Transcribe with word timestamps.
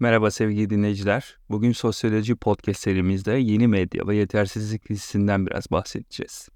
Merhaba 0.00 0.30
sevgili 0.30 0.70
dinleyiciler. 0.70 1.36
Bugün 1.50 1.72
Sosyoloji 1.72 2.34
Podcast 2.34 2.80
serimizde 2.80 3.32
yeni 3.32 3.68
medya 3.68 4.06
ve 4.06 4.16
yetersizlik 4.16 4.90
hissinden 4.90 5.46
biraz 5.46 5.70
bahsedeceğiz. 5.70 6.48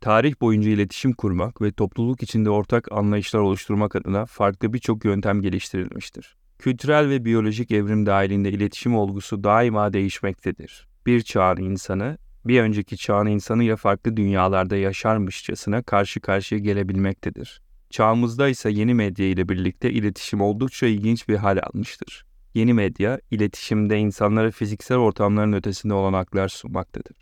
Tarih 0.00 0.40
boyunca 0.40 0.70
iletişim 0.70 1.12
kurmak 1.12 1.62
ve 1.62 1.72
topluluk 1.72 2.22
içinde 2.22 2.50
ortak 2.50 2.92
anlayışlar 2.92 3.40
oluşturmak 3.40 3.96
adına 3.96 4.26
farklı 4.26 4.72
birçok 4.72 5.04
yöntem 5.04 5.42
geliştirilmiştir. 5.42 6.36
Kültürel 6.58 7.08
ve 7.08 7.24
biyolojik 7.24 7.70
evrim 7.70 8.06
dahilinde 8.06 8.50
iletişim 8.50 8.96
olgusu 8.96 9.44
daima 9.44 9.92
değişmektedir. 9.92 10.88
Bir 11.06 11.20
çağın 11.22 11.56
insanı, 11.56 12.18
bir 12.44 12.60
önceki 12.60 12.96
çağın 12.96 13.26
insanıyla 13.26 13.76
farklı 13.76 14.16
dünyalarda 14.16 14.76
yaşarmışçasına 14.76 15.82
karşı 15.82 16.20
karşıya 16.20 16.60
gelebilmektedir. 16.60 17.62
Çağımızda 17.90 18.48
ise 18.48 18.70
yeni 18.70 18.94
medya 18.94 19.26
ile 19.26 19.48
birlikte 19.48 19.90
iletişim 19.90 20.40
oldukça 20.40 20.86
ilginç 20.86 21.28
bir 21.28 21.36
hal 21.36 21.58
almıştır. 21.62 22.24
Yeni 22.54 22.74
medya, 22.74 23.20
iletişimde 23.30 23.98
insanlara 23.98 24.50
fiziksel 24.50 24.98
ortamların 24.98 25.52
ötesinde 25.52 25.94
olanaklar 25.94 26.48
sunmaktadır. 26.48 27.16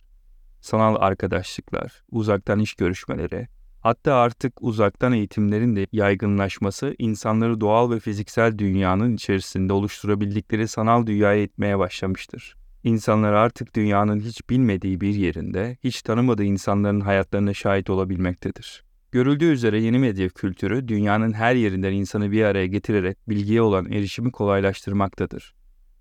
Sanal 0.60 0.96
arkadaşlıklar, 0.98 2.02
uzaktan 2.10 2.58
iş 2.58 2.74
görüşmeleri, 2.74 3.48
hatta 3.80 4.14
artık 4.14 4.62
uzaktan 4.62 5.12
eğitimlerin 5.12 5.76
de 5.76 5.86
yaygınlaşması 5.92 6.94
insanları 6.98 7.60
doğal 7.60 7.90
ve 7.90 8.00
fiziksel 8.00 8.58
dünyanın 8.58 9.14
içerisinde 9.14 9.72
oluşturabildikleri 9.72 10.68
sanal 10.68 11.06
dünyaya 11.06 11.42
itmeye 11.42 11.78
başlamıştır. 11.78 12.56
İnsanlar 12.84 13.32
artık 13.32 13.76
dünyanın 13.76 14.20
hiç 14.20 14.50
bilmediği 14.50 15.00
bir 15.00 15.14
yerinde, 15.14 15.76
hiç 15.84 16.02
tanımadığı 16.02 16.44
insanların 16.44 17.00
hayatlarına 17.00 17.54
şahit 17.54 17.90
olabilmektedir. 17.90 18.87
Görüldüğü 19.12 19.44
üzere 19.52 19.80
yeni 19.80 19.98
medya 19.98 20.28
kültürü 20.28 20.88
dünyanın 20.88 21.32
her 21.32 21.54
yerinden 21.54 21.92
insanı 21.92 22.30
bir 22.30 22.44
araya 22.44 22.66
getirerek 22.66 23.18
bilgiye 23.28 23.62
olan 23.62 23.92
erişimi 23.92 24.32
kolaylaştırmaktadır. 24.32 25.54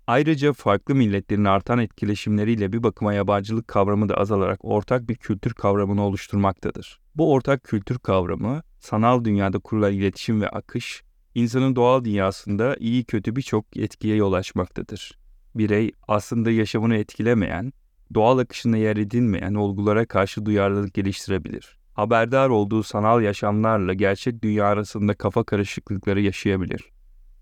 Ayrıca 0.06 0.52
farklı 0.52 0.94
milletlerin 0.94 1.44
artan 1.44 1.78
etkileşimleriyle 1.78 2.72
bir 2.72 2.82
bakıma 2.82 3.14
yabancılık 3.14 3.68
kavramı 3.68 4.08
da 4.08 4.14
azalarak 4.14 4.64
ortak 4.64 5.08
bir 5.08 5.14
kültür 5.14 5.54
kavramını 5.54 6.02
oluşturmaktadır. 6.02 7.00
Bu 7.14 7.32
ortak 7.32 7.64
kültür 7.64 7.98
kavramı, 7.98 8.62
sanal 8.80 9.24
dünyada 9.24 9.58
kurulan 9.58 9.92
iletişim 9.92 10.40
ve 10.40 10.48
akış, 10.48 11.02
insanın 11.34 11.76
doğal 11.76 12.04
dünyasında 12.04 12.76
iyi 12.76 13.04
kötü 13.04 13.36
birçok 13.36 13.76
etkiye 13.76 14.16
yol 14.16 14.32
açmaktadır. 14.32 15.18
Birey 15.54 15.92
aslında 16.08 16.50
yaşamını 16.50 16.96
etkilemeyen, 16.96 17.72
doğal 18.14 18.38
akışında 18.38 18.76
yer 18.76 18.96
edinmeyen 18.96 19.54
olgulara 19.54 20.06
karşı 20.06 20.46
duyarlılık 20.46 20.94
geliştirebilir 20.94 21.77
haberdar 21.98 22.48
olduğu 22.48 22.82
sanal 22.82 23.22
yaşamlarla 23.22 23.94
gerçek 23.94 24.42
dünya 24.42 24.66
arasında 24.66 25.14
kafa 25.14 25.44
karışıklıkları 25.44 26.20
yaşayabilir. 26.20 26.80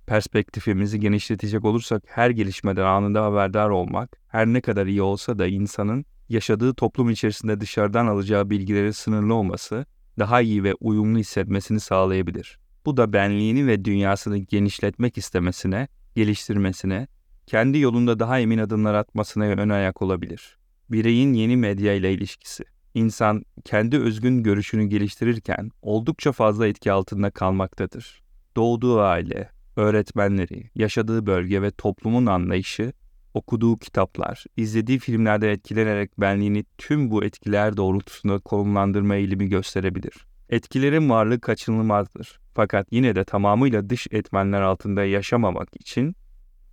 Perspektifimizi 0.07 1.01
genişletecek 1.01 1.65
olursak 1.65 2.03
her 2.07 2.31
gelişmeden 2.31 2.85
anında 2.85 3.25
haberdar 3.25 3.69
olmak, 3.69 4.17
her 4.29 4.47
ne 4.47 4.61
kadar 4.61 4.87
iyi 4.87 5.03
olsa 5.03 5.39
da 5.39 5.47
insanın 5.47 6.05
yaşadığı 6.29 6.75
toplum 6.75 7.11
içerisinde 7.11 7.61
dışarıdan 7.61 8.07
alacağı 8.07 8.51
bilgilerin 8.51 8.91
sınırlı 8.91 9.35
olması, 9.35 9.87
daha 10.19 10.41
iyi 10.41 10.65
ve 10.65 10.75
uyumlu 10.75 11.19
hissetmesini 11.19 11.81
sağlayabilir. 11.81 12.59
Bu 12.87 12.97
da 12.97 13.13
benliğini 13.13 13.67
ve 13.67 13.85
dünyasını 13.85 14.39
genişletmek 14.39 15.19
istemesine, 15.19 15.89
geliştirmesine, 16.15 17.09
kendi 17.47 17.79
yolunda 17.79 18.19
daha 18.19 18.41
emin 18.41 18.59
adımlar 18.59 18.95
atmasına 18.95 19.45
ön 19.45 19.69
ayak 19.69 20.03
olabilir. 20.03 20.59
Bireyin 20.91 21.33
yeni 21.33 21.57
medya 21.57 21.95
ile 21.95 22.13
ilişkisi 22.13 22.65
İnsan 22.97 23.45
kendi 23.65 23.99
özgün 23.99 24.43
görüşünü 24.43 24.85
geliştirirken 24.85 25.71
oldukça 25.83 26.33
fazla 26.33 26.67
etki 26.67 26.93
altında 26.93 27.31
kalmaktadır. 27.31 28.23
Doğduğu 28.57 29.01
aile, 29.01 29.51
öğretmenleri, 29.77 30.71
yaşadığı 30.75 31.27
bölge 31.27 31.63
ve 31.63 31.71
toplumun 31.71 32.27
anlayışı, 32.27 32.93
okuduğu 33.35 33.79
kitaplar, 33.79 34.45
izlediği 34.57 34.99
filmlerden 34.99 35.49
etkilenerek 35.49 36.21
benliğini 36.21 36.65
tüm 36.79 37.11
bu 37.11 37.25
etkiler 37.25 37.77
doğrultusunda 37.77 38.39
konumlandırma 38.39 39.15
eğilimi 39.15 39.49
gösterebilir. 39.49 40.15
Etkilerin 40.51 41.11
varlığı 41.11 41.41
kaçınılmazdır. 41.41 42.41
Fakat 42.55 42.87
yine 42.91 43.17
de 43.17 43.25
tamamıyla 43.25 43.91
dış 43.91 44.07
etmenler 44.11 44.61
altında 44.61 45.05
yaşamamak 45.05 45.69
için 45.81 46.17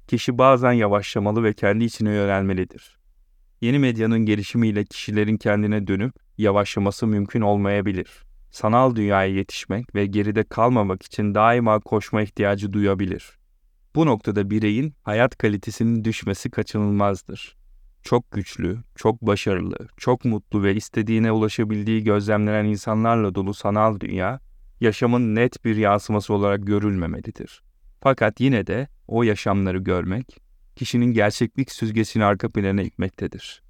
kişi 0.07 0.38
bazen 0.38 0.72
yavaşlamalı 0.72 1.44
ve 1.44 1.53
kendi 1.53 1.83
içine 1.83 2.09
yönelmelidir. 2.09 3.03
Yeni 3.63 3.79
medyanın 3.79 4.19
gelişimiyle 4.19 4.85
kişilerin 4.85 5.38
kendine 5.38 5.88
dönüp 5.88 6.13
yavaşlaması 6.38 7.07
mümkün 7.07 7.41
olmayabilir. 7.41 8.24
Sanal 8.51 8.96
dünyaya 8.96 9.35
yetişmek 9.35 9.96
ve 9.96 10.06
geride 10.06 10.44
kalmamak 10.44 11.03
için 11.03 11.35
daima 11.35 11.79
koşma 11.79 12.22
ihtiyacı 12.22 12.74
duyabilir. 12.74 13.38
Bu 13.96 14.06
noktada 14.06 14.50
bireyin 14.50 14.94
hayat 15.03 15.38
kalitesinin 15.38 16.03
düşmesi 16.03 16.51
kaçınılmazdır. 16.51 17.57
Çok 18.01 18.31
güçlü, 18.31 18.78
çok 18.96 19.22
başarılı, 19.22 19.78
çok 19.97 20.25
mutlu 20.25 20.63
ve 20.63 20.75
istediğine 20.75 21.31
ulaşabildiği 21.31 22.03
gözlemlenen 22.03 22.66
insanlarla 22.66 23.35
dolu 23.35 23.53
sanal 23.53 24.00
dünya, 24.00 24.40
yaşamın 24.81 25.35
net 25.35 25.66
bir 25.66 25.75
yansıması 25.75 26.34
olarak 26.34 26.68
görülmemelidir. 26.68 27.63
Fakat 28.01 28.40
yine 28.40 28.68
de 28.68 28.88
o 29.07 29.24
yaşamları 29.24 29.78
görmek, 29.78 30.43
kişinin 30.75 31.13
gerçeklik 31.13 31.72
süzgesini 31.72 32.25
arka 32.25 32.50
plana 32.50 32.81
itmektedir. 32.81 33.63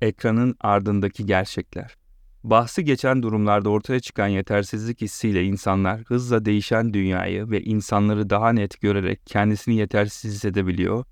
Ekranın 0.00 0.56
ardındaki 0.60 1.26
gerçekler. 1.26 1.96
Bahsi 2.44 2.84
geçen 2.84 3.22
durumlarda 3.22 3.68
ortaya 3.70 4.00
çıkan 4.00 4.28
yetersizlik 4.28 5.00
hissiyle 5.00 5.44
insanlar 5.44 6.00
hızla 6.00 6.44
değişen 6.44 6.94
dünyayı 6.94 7.50
ve 7.50 7.62
insanları 7.62 8.30
daha 8.30 8.52
net 8.52 8.80
görerek 8.80 9.20
kendisini 9.26 9.76
yetersiz 9.76 10.32
hissedebiliyor 10.32 11.04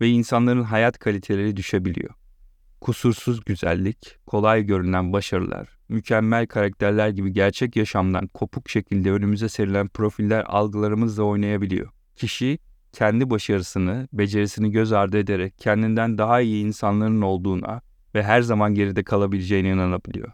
ve 0.00 0.08
insanların 0.08 0.62
hayat 0.62 0.98
kaliteleri 0.98 1.56
düşebiliyor. 1.56 2.14
Kusursuz 2.80 3.44
güzellik, 3.44 4.16
kolay 4.26 4.62
görünen 4.62 5.12
başarılar, 5.12 5.68
mükemmel 5.88 6.46
karakterler 6.46 7.08
gibi 7.08 7.32
gerçek 7.32 7.76
yaşamdan 7.76 8.26
kopuk 8.26 8.70
şekilde 8.70 9.12
önümüze 9.12 9.48
serilen 9.48 9.88
profiller 9.88 10.44
algılarımızla 10.46 11.22
oynayabiliyor. 11.22 11.88
Kişi 12.16 12.58
kendi 12.96 13.30
başarısını, 13.30 14.08
becerisini 14.12 14.70
göz 14.70 14.92
ardı 14.92 15.18
ederek 15.18 15.58
kendinden 15.58 16.18
daha 16.18 16.40
iyi 16.40 16.64
insanların 16.64 17.22
olduğuna 17.22 17.80
ve 18.14 18.22
her 18.22 18.42
zaman 18.42 18.74
geride 18.74 19.04
kalabileceğine 19.04 19.68
inanabiliyor. 19.68 20.32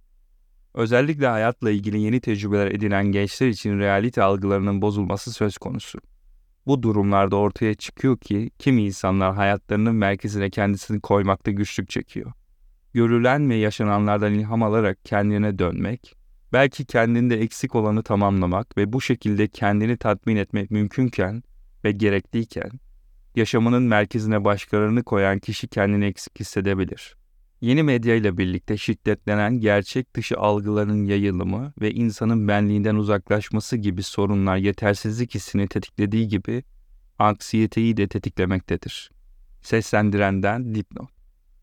Özellikle 0.74 1.26
hayatla 1.26 1.70
ilgili 1.70 2.00
yeni 2.00 2.20
tecrübeler 2.20 2.66
edinen 2.66 3.06
gençler 3.06 3.48
için 3.48 3.78
realite 3.78 4.22
algılarının 4.22 4.82
bozulması 4.82 5.32
söz 5.32 5.58
konusu. 5.58 5.98
Bu 6.66 6.82
durumlarda 6.82 7.36
ortaya 7.36 7.74
çıkıyor 7.74 8.18
ki 8.18 8.50
kimi 8.58 8.84
insanlar 8.84 9.34
hayatlarının 9.34 9.94
merkezine 9.94 10.50
kendisini 10.50 11.00
koymakta 11.00 11.50
güçlük 11.50 11.88
çekiyor. 11.88 12.32
Görülen 12.94 13.50
ve 13.50 13.54
yaşananlardan 13.54 14.34
ilham 14.34 14.62
alarak 14.62 15.04
kendine 15.04 15.58
dönmek, 15.58 16.14
belki 16.52 16.84
kendinde 16.84 17.40
eksik 17.40 17.74
olanı 17.74 18.02
tamamlamak 18.02 18.76
ve 18.76 18.92
bu 18.92 19.00
şekilde 19.00 19.48
kendini 19.48 19.96
tatmin 19.96 20.36
etmek 20.36 20.70
mümkünken 20.70 21.42
ve 21.84 21.92
gerekliyken, 21.92 22.70
yaşamının 23.36 23.82
merkezine 23.82 24.44
başkalarını 24.44 25.02
koyan 25.02 25.38
kişi 25.38 25.68
kendini 25.68 26.04
eksik 26.04 26.40
hissedebilir. 26.40 27.16
Yeni 27.60 27.82
medya 27.82 28.14
ile 28.14 28.38
birlikte 28.38 28.76
şiddetlenen 28.76 29.60
gerçek 29.60 30.14
dışı 30.16 30.38
algıların 30.38 31.04
yayılımı 31.04 31.72
ve 31.80 31.92
insanın 31.92 32.48
benliğinden 32.48 32.94
uzaklaşması 32.94 33.76
gibi 33.76 34.02
sorunlar 34.02 34.56
yetersizlik 34.56 35.34
hissini 35.34 35.68
tetiklediği 35.68 36.28
gibi 36.28 36.62
anksiyeteyi 37.18 37.96
de 37.96 38.08
tetiklemektedir. 38.08 39.10
Seslendirenden 39.62 40.74
dipnot. 40.74 41.10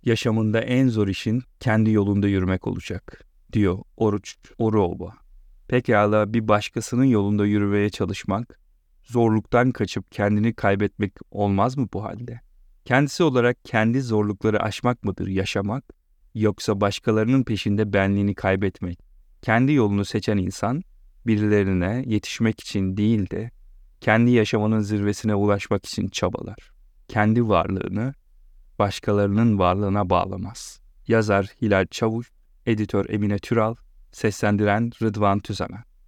Yaşamında 0.03 0.61
en 0.61 0.87
zor 0.87 1.07
işin 1.07 1.43
kendi 1.59 1.91
yolunda 1.91 2.27
yürümek 2.27 2.67
olacak, 2.67 3.25
diyor 3.53 3.79
Oruç 3.97 4.35
Oruoba. 4.57 5.13
Pekala 5.67 6.33
bir 6.33 6.47
başkasının 6.47 7.03
yolunda 7.03 7.45
yürümeye 7.45 7.89
çalışmak, 7.89 8.59
zorluktan 9.09 9.71
kaçıp 9.71 10.11
kendini 10.11 10.53
kaybetmek 10.53 11.13
olmaz 11.31 11.77
mı 11.77 11.87
bu 11.93 12.03
halde? 12.03 12.39
Kendisi 12.85 13.23
olarak 13.23 13.65
kendi 13.65 14.01
zorlukları 14.01 14.63
aşmak 14.63 15.03
mıdır 15.03 15.27
yaşamak, 15.27 15.83
yoksa 16.35 16.81
başkalarının 16.81 17.43
peşinde 17.43 17.93
benliğini 17.93 18.35
kaybetmek? 18.35 18.99
Kendi 19.41 19.71
yolunu 19.73 20.05
seçen 20.05 20.37
insan, 20.37 20.81
birilerine 21.27 22.03
yetişmek 22.07 22.59
için 22.59 22.97
değil 22.97 23.29
de 23.29 23.51
kendi 24.01 24.31
yaşamının 24.31 24.79
zirvesine 24.79 25.35
ulaşmak 25.35 25.85
için 25.85 26.07
çabalar. 26.07 26.71
Kendi 27.07 27.47
varlığını 27.47 28.13
başkalarının 28.79 29.59
varlığına 29.59 30.09
bağlamaz. 30.09 30.79
Yazar 31.07 31.45
Hilal 31.61 31.85
Çavuş, 31.91 32.31
editör 32.65 33.05
Emine 33.09 33.39
Türal, 33.39 33.75
seslendiren 34.11 34.91
Rıdvan 35.01 35.39
Tüzemen. 35.39 35.88